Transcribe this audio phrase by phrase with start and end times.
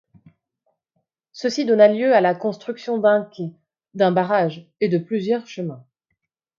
[1.31, 3.51] Ceci donna lieu à la construction d'un quai,
[3.93, 5.85] d'un barrage, et de plusieurs chemins.